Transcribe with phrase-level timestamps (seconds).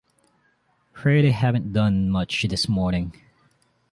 [0.93, 3.13] 'Fraid I haven't done much this morning.